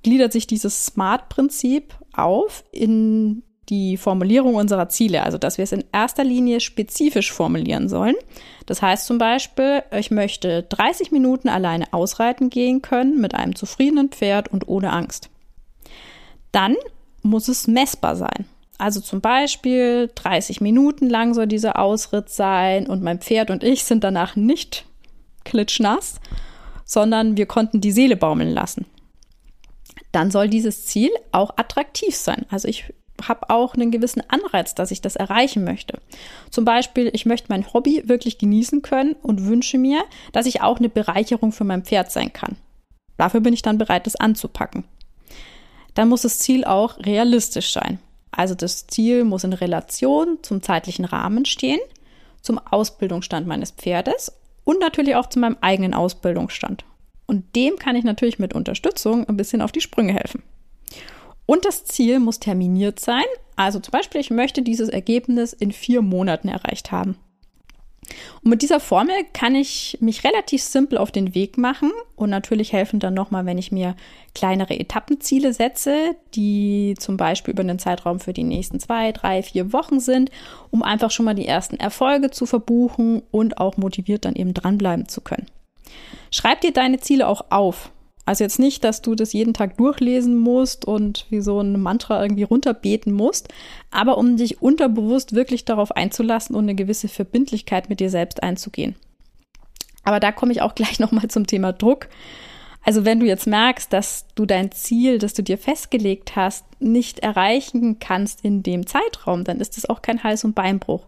gliedert 0.03 0.33
sich 0.33 0.47
dieses 0.47 0.87
SMART-Prinzip 0.87 1.95
auf 2.15 2.65
in 2.73 3.43
die 3.69 3.97
Formulierung 3.97 4.55
unserer 4.55 4.89
Ziele, 4.89 5.23
also 5.23 5.39
dass 5.39 5.59
wir 5.59 5.65
es 5.65 5.73
in 5.73 5.85
erster 5.93 6.25
Linie 6.25 6.61
spezifisch 6.61 7.33
formulieren 7.33 7.89
sollen. 7.89 8.15
Das 8.67 8.83
heißt 8.83 9.07
zum 9.07 9.19
Beispiel, 9.19 9.83
ich 9.97 10.11
möchte 10.11 10.63
30 10.65 11.13
Minuten 11.13 11.49
alleine 11.49 11.93
ausreiten 11.93 12.51
gehen 12.51 12.83
können 12.83 13.21
mit 13.21 13.35
einem 13.35 13.55
zufriedenen 13.55 14.09
Pferd 14.09 14.49
und 14.49 14.69
ohne 14.69 14.93
Angst. 14.93 15.31
Dann 16.53 16.77
muss 17.23 17.49
es 17.49 17.67
messbar 17.67 18.17
sein. 18.17 18.47
Also 18.79 19.01
zum 19.01 19.21
Beispiel 19.21 20.11
30 20.15 20.61
Minuten 20.61 21.11
lang 21.11 21.35
soll 21.35 21.47
dieser 21.47 21.79
Ausritt 21.79 22.31
sein 22.31 22.87
und 22.87 23.03
mein 23.03 23.19
Pferd 23.19 23.51
und 23.51 23.65
ich 23.65 23.85
sind 23.85 24.05
danach 24.05 24.37
nicht 24.37 24.87
klitschnass, 25.45 26.21
sondern 26.85 27.37
wir 27.37 27.47
konnten 27.47 27.81
die 27.81 27.93
Seele 27.93 28.17
baumeln 28.17 28.51
lassen. 28.51 28.87
Dann 30.13 30.31
soll 30.31 30.49
dieses 30.49 30.87
Ziel 30.87 31.11
auch 31.33 31.51
attraktiv 31.57 32.15
sein. 32.15 32.47
Also 32.51 32.69
ich 32.69 32.93
habe 33.27 33.51
auch 33.51 33.75
einen 33.75 33.91
gewissen 33.91 34.23
Anreiz, 34.29 34.75
dass 34.75 34.91
ich 34.91 35.01
das 35.01 35.17
erreichen 35.17 35.65
möchte. 35.65 36.01
Zum 36.51 36.65
Beispiel, 36.65 37.11
ich 37.13 37.27
möchte 37.27 37.49
mein 37.49 37.73
Hobby 37.73 38.03
wirklich 38.07 38.39
genießen 38.39 38.83
können 38.83 39.15
und 39.23 39.47
wünsche 39.47 39.79
mir, 39.79 40.03
dass 40.33 40.47
ich 40.47 40.63
auch 40.63 40.79
eine 40.79 40.89
Bereicherung 40.89 41.53
für 41.53 41.65
mein 41.65 41.85
Pferd 41.85 42.13
sein 42.13 42.33
kann. 42.33 42.57
Dafür 43.17 43.41
bin 43.41 43.55
ich 43.55 43.63
dann 43.63 43.79
bereit, 43.79 44.07
das 44.07 44.17
anzupacken. 44.17 44.85
Dann 45.95 46.09
muss 46.09 46.23
das 46.23 46.39
Ziel 46.39 46.65
auch 46.65 46.99
realistisch 46.99 47.73
sein. 47.73 47.99
Also 48.31 48.55
das 48.55 48.87
Ziel 48.87 49.25
muss 49.25 49.45
in 49.45 49.53
Relation 49.53 50.39
zum 50.43 50.63
zeitlichen 50.63 51.05
Rahmen 51.05 51.45
stehen, 51.45 51.81
zum 52.41 52.59
Ausbildungsstand 52.59 53.47
meines 53.47 53.73
Pferdes 53.73 54.33
und 54.65 54.81
natürlich 54.81 55.17
auch 55.17 55.29
zu 55.29 55.41
meinem 55.41 55.57
eigenen 55.61 55.95
Ausbildungsstand. 55.95 56.85
Und 57.27 57.57
dem 57.57 57.77
kann 57.77 57.97
ich 57.97 58.05
natürlich 58.05 58.39
mit 58.39 58.55
Unterstützung 58.55 59.29
ein 59.29 59.37
bisschen 59.37 59.61
auf 59.61 59.73
die 59.73 59.81
Sprünge 59.81 60.13
helfen. 60.13 60.43
Und 61.51 61.65
das 61.65 61.87
Ziel 61.87 62.19
muss 62.19 62.41
terminiert 62.41 63.01
sein. 63.01 63.25
Also 63.57 63.81
zum 63.81 63.93
Beispiel, 63.93 64.21
ich 64.21 64.29
möchte 64.29 64.61
dieses 64.61 64.91
Ergebnis 64.91 65.55
in 65.55 65.73
vier 65.73 66.03
Monaten 66.03 66.49
erreicht 66.49 66.93
haben. 66.93 67.17
Und 68.43 68.51
mit 68.51 68.61
dieser 68.61 68.81
Formel 68.81 69.17
kann 69.33 69.55
ich 69.55 69.97
mich 70.03 70.25
relativ 70.25 70.63
simpel 70.63 70.99
auf 70.99 71.11
den 71.11 71.35
Weg 71.35 71.57
machen 71.57 71.91
und 72.17 72.29
natürlich 72.29 72.75
helfen 72.75 73.01
dann 73.01 73.15
nochmal, 73.15 73.47
wenn 73.47 73.57
ich 73.57 73.73
mir 73.73 73.97
kleinere 74.35 74.79
Etappenziele 74.79 75.55
setze, 75.55 76.17
die 76.35 76.95
zum 76.99 77.17
Beispiel 77.17 77.53
über 77.53 77.63
einen 77.63 77.79
Zeitraum 77.79 78.21
für 78.21 78.35
die 78.35 78.45
nächsten 78.45 78.79
zwei, 78.79 79.13
drei, 79.13 79.43
vier 79.43 79.73
Wochen 79.73 80.01
sind, 80.01 80.31
um 80.71 80.83
einfach 80.83 81.11
schon 81.11 81.25
mal 81.25 81.35
die 81.35 81.49
ersten 81.49 81.77
Erfolge 81.77 82.31
zu 82.31 82.45
verbuchen 82.45 83.23
und 83.31 83.57
auch 83.57 83.79
motiviert 83.79 84.27
dann 84.27 84.37
eben 84.37 84.53
dranbleiben 84.53 85.09
zu 85.09 85.23
können. 85.23 85.47
Schreib 86.31 86.61
dir 86.61 86.75
deine 86.75 87.01
Ziele 87.01 87.27
auch 87.27 87.47
auf. 87.49 87.91
Also 88.29 88.45
jetzt 88.45 88.59
nicht, 88.59 88.85
dass 88.85 89.01
du 89.01 89.15
das 89.15 89.33
jeden 89.33 89.55
Tag 89.55 89.79
durchlesen 89.79 90.37
musst 90.37 90.85
und 90.85 91.25
wie 91.31 91.41
so 91.41 91.61
ein 91.61 91.81
Mantra 91.81 92.23
irgendwie 92.23 92.43
runterbeten 92.43 93.11
musst, 93.11 93.49
aber 93.91 94.19
um 94.19 94.37
dich 94.37 94.61
unterbewusst 94.61 95.35
wirklich 95.35 95.65
darauf 95.65 95.93
einzulassen 95.93 96.55
und 96.55 96.65
eine 96.65 96.75
gewisse 96.75 97.09
Verbindlichkeit 97.09 97.89
mit 97.89 98.01
dir 98.01 98.11
selbst 98.11 98.43
einzugehen. 98.43 98.97
Aber 100.05 100.21
da 100.21 100.31
komme 100.31 100.53
ich 100.53 100.61
auch 100.61 100.75
gleich 100.75 100.99
nochmal 101.01 101.29
zum 101.29 101.47
Thema 101.47 101.73
Druck. 101.73 102.09
Also 102.85 103.07
wenn 103.07 103.19
du 103.19 103.25
jetzt 103.25 103.47
merkst, 103.47 103.91
dass 103.95 104.27
du 104.35 104.45
dein 104.45 104.73
Ziel, 104.73 105.19
das 105.19 105.33
du 105.33 105.43
dir 105.43 105.57
festgelegt 105.57 106.37
hast, 106.37 106.67
nicht 106.81 107.21
erreichen 107.21 107.99
kannst 107.99 108.45
in 108.45 108.63
dem 108.63 108.87
Zeitraum, 108.87 109.45
dann 109.45 109.59
ist 109.59 109.79
das 109.79 109.89
auch 109.89 110.03
kein 110.03 110.23
Hals- 110.23 110.45
und 110.45 110.55
Beinbruch. 110.55 111.07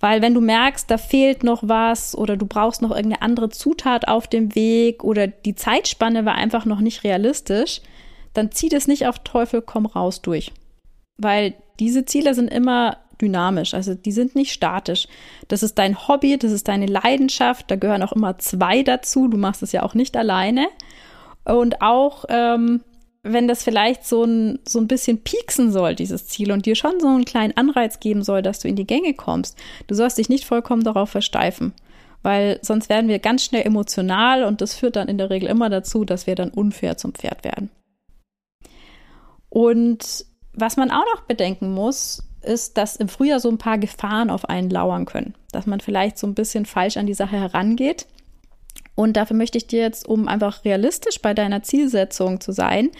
Weil 0.00 0.20
wenn 0.20 0.34
du 0.34 0.40
merkst, 0.40 0.90
da 0.90 0.98
fehlt 0.98 1.42
noch 1.42 1.62
was 1.66 2.16
oder 2.16 2.36
du 2.36 2.46
brauchst 2.46 2.82
noch 2.82 2.90
irgendeine 2.90 3.22
andere 3.22 3.48
Zutat 3.48 4.08
auf 4.08 4.26
dem 4.28 4.54
Weg 4.54 5.02
oder 5.04 5.26
die 5.26 5.54
Zeitspanne 5.54 6.24
war 6.24 6.34
einfach 6.34 6.66
noch 6.66 6.80
nicht 6.80 7.02
realistisch, 7.02 7.80
dann 8.34 8.52
zieh 8.52 8.68
das 8.68 8.86
nicht 8.86 9.06
auf 9.06 9.20
Teufel 9.20 9.62
komm 9.62 9.86
raus 9.86 10.20
durch. 10.20 10.52
Weil 11.16 11.54
diese 11.80 12.04
Ziele 12.04 12.34
sind 12.34 12.48
immer 12.48 12.98
dynamisch, 13.20 13.72
also 13.72 13.94
die 13.94 14.12
sind 14.12 14.34
nicht 14.34 14.52
statisch. 14.52 15.08
Das 15.48 15.62
ist 15.62 15.78
dein 15.78 16.06
Hobby, 16.06 16.36
das 16.36 16.52
ist 16.52 16.68
deine 16.68 16.86
Leidenschaft, 16.86 17.70
da 17.70 17.76
gehören 17.76 18.02
auch 18.02 18.12
immer 18.12 18.38
zwei 18.38 18.82
dazu, 18.82 19.28
du 19.28 19.38
machst 19.38 19.62
es 19.62 19.72
ja 19.72 19.82
auch 19.82 19.94
nicht 19.94 20.16
alleine. 20.16 20.68
Und 21.44 21.80
auch 21.80 22.26
ähm, 22.28 22.82
wenn 23.32 23.48
das 23.48 23.62
vielleicht 23.62 24.04
so 24.06 24.24
ein, 24.24 24.58
so 24.66 24.78
ein 24.78 24.88
bisschen 24.88 25.22
pieksen 25.22 25.72
soll, 25.72 25.94
dieses 25.94 26.26
Ziel, 26.26 26.52
und 26.52 26.66
dir 26.66 26.76
schon 26.76 27.00
so 27.00 27.08
einen 27.08 27.24
kleinen 27.24 27.56
Anreiz 27.56 28.00
geben 28.00 28.22
soll, 28.22 28.42
dass 28.42 28.60
du 28.60 28.68
in 28.68 28.76
die 28.76 28.86
Gänge 28.86 29.14
kommst, 29.14 29.58
du 29.86 29.94
sollst 29.94 30.18
dich 30.18 30.28
nicht 30.28 30.44
vollkommen 30.44 30.84
darauf 30.84 31.10
versteifen. 31.10 31.72
Weil 32.22 32.58
sonst 32.62 32.88
werden 32.88 33.08
wir 33.08 33.18
ganz 33.18 33.44
schnell 33.44 33.64
emotional 33.64 34.44
und 34.44 34.60
das 34.60 34.74
führt 34.74 34.96
dann 34.96 35.08
in 35.08 35.18
der 35.18 35.30
Regel 35.30 35.48
immer 35.48 35.70
dazu, 35.70 36.04
dass 36.04 36.26
wir 36.26 36.34
dann 36.34 36.50
unfair 36.50 36.96
zum 36.96 37.14
Pferd 37.14 37.44
werden. 37.44 37.70
Und 39.48 40.24
was 40.52 40.76
man 40.76 40.90
auch 40.90 41.04
noch 41.14 41.22
bedenken 41.22 41.72
muss, 41.72 42.22
ist, 42.42 42.78
dass 42.78 42.96
im 42.96 43.08
Frühjahr 43.08 43.40
so 43.40 43.48
ein 43.48 43.58
paar 43.58 43.78
Gefahren 43.78 44.30
auf 44.30 44.48
einen 44.48 44.70
lauern 44.70 45.04
können. 45.04 45.34
Dass 45.52 45.66
man 45.66 45.80
vielleicht 45.80 46.18
so 46.18 46.26
ein 46.26 46.34
bisschen 46.34 46.66
falsch 46.66 46.96
an 46.96 47.06
die 47.06 47.14
Sache 47.14 47.36
herangeht 47.36 48.06
und 48.96 49.16
dafür 49.16 49.36
möchte 49.36 49.58
ich 49.58 49.68
dir 49.68 49.82
jetzt, 49.82 50.08
um 50.08 50.26
einfach 50.26 50.64
realistisch 50.64 51.20
bei 51.20 51.34
deiner 51.34 51.62
Zielsetzung 51.62 52.40
zu 52.40 52.50
sein, 52.50 52.90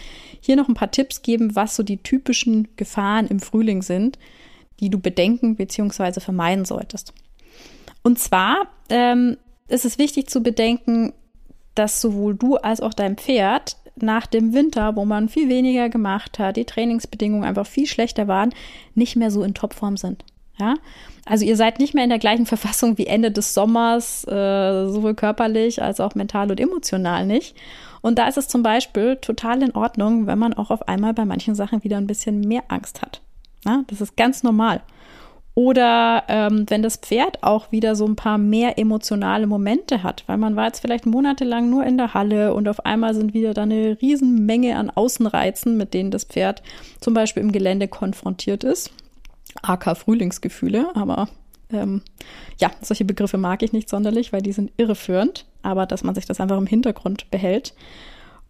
hier 0.41 0.55
noch 0.55 0.69
ein 0.69 0.75
paar 0.75 0.91
Tipps 0.91 1.23
geben, 1.23 1.57
was 1.57 1.75
so 1.75 1.83
die 1.83 1.97
typischen 1.97 2.69
Gefahren 2.77 3.27
im 3.27 3.41
Frühling 3.41 3.83
sind, 3.83 4.19
die 4.79 4.91
du 4.91 5.01
bedenken 5.01 5.57
bzw. 5.57 6.21
vermeiden 6.21 6.67
solltest. 6.67 7.15
Und 8.03 8.19
zwar 8.19 8.69
ähm, 8.91 9.39
ist 9.69 9.87
es 9.87 9.99
wichtig 9.99 10.29
zu 10.29 10.43
bedenken, 10.43 11.15
dass 11.75 12.01
sowohl 12.01 12.35
du 12.35 12.57
als 12.57 12.83
auch 12.83 12.95
dein 12.95 13.17
Pferd 13.17 13.79
nach 13.97 14.27
dem 14.27 14.53
Winter, 14.53 14.97
wo 14.97 15.07
man 15.07 15.31
viel 15.31 15.49
weniger 15.49 15.89
gemacht 15.89 16.39
hat, 16.39 16.59
die 16.59 16.67
Trainingsbedingungen 16.67 17.45
einfach 17.45 17.67
viel 17.67 17.87
schlechter 17.87 18.29
waren, 18.29 18.55
nicht 18.95 19.17
mehr 19.17 19.31
so 19.31 19.43
in 19.43 19.55
Topform 19.55 19.97
sind. 19.97 20.25
Ja, 20.59 20.75
also 21.27 21.45
ihr 21.45 21.57
seid 21.57 21.81
nicht 21.81 21.93
mehr 21.93 22.05
in 22.05 22.11
der 22.11 22.19
gleichen 22.19 22.47
Verfassung 22.47 22.97
wie 22.99 23.07
Ende 23.07 23.31
des 23.31 23.53
Sommers, 23.53 24.25
äh, 24.27 24.89
sowohl 24.89 25.15
körperlich 25.15 25.83
als 25.83 26.01
auch 26.01 26.15
mental 26.15 26.51
und 26.51 26.61
emotional 26.61 27.27
nicht. 27.27 27.57
Und 28.01 28.19
da 28.19 28.29
ist 28.29 28.39
es 28.39 28.49
zum 28.49 28.63
Beispiel 28.63 29.17
total 29.17 29.63
in 29.63 29.75
Ordnung, 29.75 30.27
wenn 30.27 30.39
man 30.39 30.55
auch 30.55 30.71
auf 30.71 30.89
einmal 30.89 31.13
bei 31.13 31.25
manchen 31.25 31.55
Sachen 31.55 31.83
wieder 31.85 31.97
ein 31.97 32.07
bisschen 32.07 32.41
mehr 32.41 32.63
Angst 32.69 33.03
hat. 33.03 33.21
Ja, 33.67 33.83
das 33.89 34.01
ist 34.01 34.17
ganz 34.17 34.43
normal. 34.43 34.81
Oder 35.55 36.25
ähm, 36.29 36.67
wenn 36.69 36.83
das 36.83 36.99
Pferd 36.99 37.43
auch 37.43 37.73
wieder 37.73 37.97
so 37.97 38.07
ein 38.07 38.15
paar 38.15 38.37
mehr 38.37 38.79
emotionale 38.79 39.47
Momente 39.47 40.03
hat, 40.03 40.23
weil 40.27 40.37
man 40.37 40.55
war 40.55 40.67
jetzt 40.67 40.81
vielleicht 40.81 41.07
monatelang 41.07 41.71
nur 41.71 41.85
in 41.85 41.97
der 41.97 42.13
Halle 42.13 42.53
und 42.53 42.69
auf 42.69 42.85
einmal 42.85 43.15
sind 43.15 43.33
wieder 43.33 43.55
da 43.55 43.63
eine 43.63 43.97
Riesenmenge 44.01 44.77
an 44.77 44.91
Außenreizen, 44.91 45.79
mit 45.79 45.95
denen 45.95 46.11
das 46.11 46.25
Pferd 46.25 46.63
zum 47.01 47.15
Beispiel 47.15 47.43
im 47.43 47.53
Gelände 47.53 47.89
konfrontiert 47.89 48.65
ist. 48.65 48.93
AK 49.69 49.97
Frühlingsgefühle, 49.97 50.95
aber 50.95 51.29
ähm, 51.73 52.03
ja, 52.59 52.71
solche 52.81 53.05
Begriffe 53.05 53.39
mag 53.39 53.63
ich 53.63 53.73
nicht 53.73 53.89
sonderlich, 53.89 54.33
weil 54.33 54.43
die 54.43 54.53
sind 54.53 54.73
irreführend, 54.77 55.47
aber 55.63 55.87
dass 55.87 56.05
man 56.05 56.15
sich 56.15 56.27
das 56.27 56.41
einfach 56.41 56.59
im 56.59 56.67
Hintergrund 56.67 57.31
behält. 57.31 57.75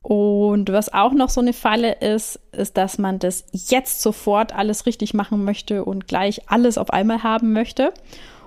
Und 0.02 0.70
was 0.70 0.92
auch 0.92 1.12
noch 1.12 1.30
so 1.30 1.40
eine 1.40 1.52
Falle 1.52 1.94
ist, 1.94 2.38
ist, 2.52 2.76
dass 2.76 2.96
man 2.98 3.18
das 3.18 3.44
jetzt 3.52 4.02
sofort 4.02 4.54
alles 4.54 4.86
richtig 4.86 5.14
machen 5.14 5.42
möchte 5.42 5.84
und 5.84 6.06
gleich 6.06 6.48
alles 6.48 6.78
auf 6.78 6.90
einmal 6.90 7.24
haben 7.24 7.52
möchte. 7.52 7.92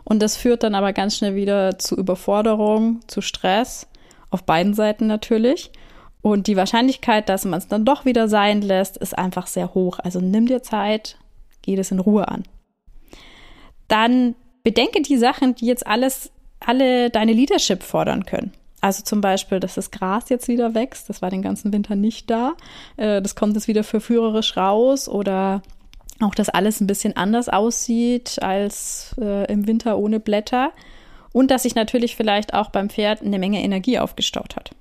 Und 0.06 0.22
das 0.22 0.38
führt 0.38 0.64
dann 0.64 0.74
aber 0.74 0.94
ganz 0.94 1.18
schnell 1.18 1.36
wieder 1.36 1.78
zu 1.78 1.98
Überforderung, 1.98 3.02
zu 3.08 3.20
Stress, 3.22 3.88
auf 4.30 4.44
beiden 4.44 4.74
Seiten 4.74 5.08
natürlich. 5.08 5.72
Und 6.22 6.48
die 6.48 6.56
Wahrscheinlichkeit, 6.56 7.28
dass 7.28 7.44
man 7.44 7.60
es 7.60 7.68
dann 7.68 7.86
doch 7.86 8.06
wieder 8.06 8.30
sein 8.30 8.62
lässt, 8.62 8.98
ist 8.98 9.18
einfach 9.18 9.48
sehr 9.48 9.74
hoch. 9.74 10.00
Also 10.00 10.22
nimm 10.22 10.46
dir 10.46 10.64
Zeit, 10.64 11.18
geh 11.62 11.76
das 11.76 11.92
in 11.92 12.00
Ruhe 12.00 12.28
an. 12.28 12.44
Dann 13.90 14.36
bedenke 14.64 15.02
die 15.02 15.18
Sachen, 15.18 15.56
die 15.56 15.66
jetzt 15.66 15.86
alles, 15.86 16.32
alle 16.62 17.10
deine 17.10 17.34
Leadership 17.34 17.84
fordern 17.84 18.26
können. 18.26 18.54
Also 18.82 19.04
zum 19.04 19.20
Beispiel, 19.20 19.60
dass 19.60 19.76
das 19.76 19.92
Gras 19.92 20.30
jetzt 20.30 20.48
wieder 20.48 20.74
wächst, 20.74 21.10
das 21.10 21.22
war 21.22 21.30
den 21.30 21.42
ganzen 21.42 21.74
Winter 21.74 21.96
nicht 21.96 22.30
da. 22.30 22.54
Äh, 22.96 23.22
das 23.22 23.36
kommt 23.36 23.56
jetzt 23.56 23.68
wieder 23.68 23.84
verführerisch 23.84 24.56
raus 24.56 25.10
oder 25.10 25.62
auch, 26.22 26.36
dass 26.36 26.50
alles 26.50 26.80
ein 26.80 26.88
bisschen 26.88 27.16
anders 27.16 27.50
aussieht 27.50 28.42
als 28.42 29.16
äh, 29.20 29.52
im 29.52 29.68
Winter 29.68 29.98
ohne 29.98 30.20
Blätter. 30.20 30.72
Und 31.32 31.52
dass 31.52 31.64
sich 31.64 31.76
natürlich 31.76 32.16
vielleicht 32.16 32.54
auch 32.54 32.72
beim 32.72 32.90
Pferd 32.90 33.22
eine 33.22 33.38
Menge 33.38 33.62
Energie 33.62 34.00
aufgestaut 34.00 34.56
hat. 34.56 34.72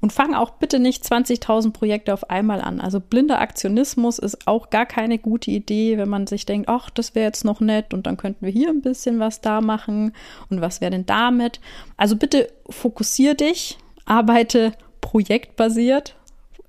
Und 0.00 0.12
fang 0.12 0.34
auch 0.34 0.50
bitte 0.50 0.78
nicht 0.78 1.04
20.000 1.04 1.72
Projekte 1.72 2.12
auf 2.12 2.28
einmal 2.30 2.60
an. 2.60 2.80
Also 2.80 3.00
blinder 3.00 3.40
Aktionismus 3.40 4.18
ist 4.18 4.46
auch 4.46 4.70
gar 4.70 4.86
keine 4.86 5.18
gute 5.18 5.50
Idee, 5.50 5.96
wenn 5.98 6.08
man 6.08 6.26
sich 6.26 6.44
denkt, 6.46 6.68
ach, 6.68 6.90
das 6.90 7.14
wäre 7.14 7.26
jetzt 7.26 7.44
noch 7.44 7.60
nett 7.60 7.94
und 7.94 8.06
dann 8.06 8.16
könnten 8.16 8.44
wir 8.44 8.52
hier 8.52 8.68
ein 8.68 8.82
bisschen 8.82 9.18
was 9.18 9.40
da 9.40 9.60
machen 9.60 10.12
und 10.50 10.60
was 10.60 10.80
wäre 10.80 10.90
denn 10.90 11.06
damit? 11.06 11.60
Also 11.96 12.16
bitte 12.16 12.48
fokussier 12.68 13.34
dich, 13.34 13.78
arbeite 14.04 14.72
projektbasiert, 15.00 16.16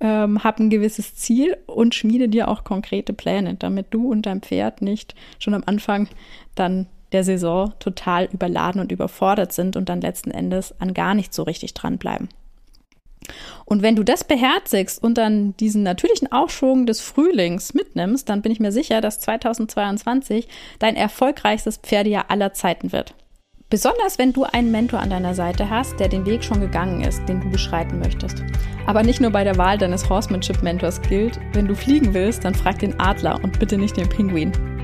ähm, 0.00 0.42
hab 0.44 0.58
ein 0.58 0.70
gewisses 0.70 1.16
Ziel 1.16 1.56
und 1.66 1.94
schmiede 1.94 2.28
dir 2.28 2.48
auch 2.48 2.64
konkrete 2.64 3.12
Pläne, 3.12 3.54
damit 3.54 3.88
du 3.90 4.10
und 4.10 4.26
dein 4.26 4.40
Pferd 4.40 4.80
nicht 4.80 5.14
schon 5.38 5.54
am 5.54 5.64
Anfang 5.66 6.08
dann 6.54 6.86
der 7.12 7.24
Saison 7.24 7.72
total 7.78 8.26
überladen 8.32 8.80
und 8.80 8.92
überfordert 8.92 9.52
sind 9.52 9.76
und 9.76 9.88
dann 9.88 10.00
letzten 10.00 10.30
Endes 10.30 10.78
an 10.80 10.94
gar 10.94 11.14
nicht 11.14 11.32
so 11.32 11.42
richtig 11.42 11.74
dranbleiben. 11.74 12.28
Und 13.64 13.82
wenn 13.82 13.96
du 13.96 14.02
das 14.02 14.24
beherzigst 14.24 15.02
und 15.02 15.18
dann 15.18 15.56
diesen 15.58 15.82
natürlichen 15.82 16.32
Aufschwung 16.32 16.86
des 16.86 17.00
Frühlings 17.00 17.74
mitnimmst, 17.74 18.28
dann 18.28 18.42
bin 18.42 18.52
ich 18.52 18.60
mir 18.60 18.72
sicher, 18.72 19.00
dass 19.00 19.20
2022 19.20 20.48
dein 20.78 20.96
erfolgreichstes 20.96 21.78
Pferdejahr 21.78 22.26
aller 22.28 22.52
Zeiten 22.52 22.92
wird. 22.92 23.14
Besonders 23.70 24.18
wenn 24.18 24.32
du 24.32 24.44
einen 24.44 24.70
Mentor 24.70 25.00
an 25.00 25.10
deiner 25.10 25.34
Seite 25.34 25.68
hast, 25.68 26.00
der 26.00 26.08
den 26.08 26.24
Weg 26.24 26.42
schon 26.42 26.60
gegangen 26.60 27.02
ist, 27.02 27.28
den 27.28 27.42
du 27.42 27.50
beschreiten 27.50 27.98
möchtest. 27.98 28.42
Aber 28.86 29.02
nicht 29.02 29.20
nur 29.20 29.30
bei 29.30 29.44
der 29.44 29.58
Wahl 29.58 29.76
deines 29.76 30.08
Horsemanship-Mentors 30.08 31.02
gilt, 31.02 31.38
wenn 31.52 31.68
du 31.68 31.74
fliegen 31.74 32.14
willst, 32.14 32.46
dann 32.46 32.54
frag 32.54 32.78
den 32.78 32.98
Adler 32.98 33.38
und 33.44 33.58
bitte 33.58 33.76
nicht 33.76 33.98
den 33.98 34.08
Pinguin. 34.08 34.77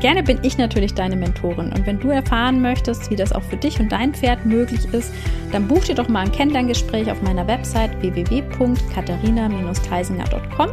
Gerne 0.00 0.22
bin 0.22 0.38
ich 0.42 0.56
natürlich 0.56 0.94
deine 0.94 1.14
Mentorin 1.14 1.70
und 1.72 1.86
wenn 1.86 2.00
du 2.00 2.08
erfahren 2.08 2.62
möchtest, 2.62 3.10
wie 3.10 3.16
das 3.16 3.32
auch 3.32 3.42
für 3.42 3.58
dich 3.58 3.78
und 3.80 3.92
dein 3.92 4.14
Pferd 4.14 4.46
möglich 4.46 4.86
ist, 4.92 5.12
dann 5.52 5.68
buch 5.68 5.84
dir 5.84 5.94
doch 5.94 6.08
mal 6.08 6.20
ein 6.20 6.32
Kennenlerngespräch 6.32 7.10
auf 7.10 7.20
meiner 7.20 7.46
Website 7.46 8.00
www.katharina-teisinger.com 8.00 10.70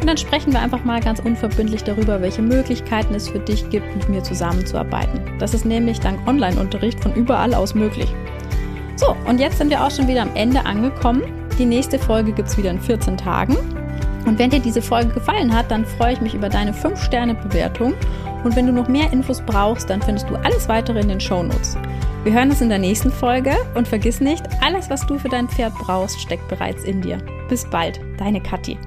und 0.00 0.06
dann 0.06 0.18
sprechen 0.18 0.52
wir 0.52 0.60
einfach 0.60 0.84
mal 0.84 1.00
ganz 1.00 1.20
unverbindlich 1.20 1.84
darüber, 1.84 2.20
welche 2.20 2.42
Möglichkeiten 2.42 3.14
es 3.14 3.30
für 3.30 3.38
dich 3.38 3.70
gibt, 3.70 3.96
mit 3.96 4.10
mir 4.10 4.22
zusammenzuarbeiten. 4.22 5.20
Das 5.38 5.54
ist 5.54 5.64
nämlich 5.64 6.00
dank 6.00 6.28
Online-Unterricht 6.28 7.00
von 7.00 7.14
überall 7.14 7.54
aus 7.54 7.74
möglich. 7.74 8.12
So, 8.96 9.16
und 9.26 9.40
jetzt 9.40 9.56
sind 9.56 9.70
wir 9.70 9.82
auch 9.82 9.90
schon 9.90 10.06
wieder 10.06 10.20
am 10.22 10.34
Ende 10.34 10.66
angekommen. 10.66 11.22
Die 11.58 11.64
nächste 11.64 11.98
Folge 11.98 12.32
gibt 12.32 12.48
es 12.48 12.58
wieder 12.58 12.70
in 12.70 12.80
14 12.80 13.16
Tagen. 13.16 13.56
Und 14.26 14.38
wenn 14.38 14.50
dir 14.50 14.60
diese 14.60 14.82
Folge 14.82 15.14
gefallen 15.14 15.54
hat, 15.54 15.70
dann 15.70 15.86
freue 15.86 16.14
ich 16.14 16.20
mich 16.20 16.34
über 16.34 16.48
deine 16.48 16.72
5-Sterne-Bewertung. 16.72 17.94
Und 18.46 18.54
wenn 18.54 18.66
du 18.68 18.72
noch 18.72 18.86
mehr 18.86 19.12
Infos 19.12 19.42
brauchst, 19.44 19.90
dann 19.90 20.00
findest 20.00 20.30
du 20.30 20.36
alles 20.36 20.68
weitere 20.68 21.00
in 21.00 21.08
den 21.08 21.20
Shownotes. 21.20 21.76
Wir 22.22 22.32
hören 22.32 22.50
uns 22.50 22.60
in 22.60 22.68
der 22.68 22.78
nächsten 22.78 23.10
Folge 23.10 23.56
und 23.74 23.88
vergiss 23.88 24.20
nicht, 24.20 24.44
alles, 24.62 24.88
was 24.88 25.04
du 25.04 25.18
für 25.18 25.28
dein 25.28 25.48
Pferd 25.48 25.74
brauchst, 25.74 26.20
steckt 26.20 26.46
bereits 26.46 26.84
in 26.84 27.02
dir. 27.02 27.18
Bis 27.48 27.68
bald, 27.68 28.00
deine 28.18 28.40
Kathi. 28.40 28.78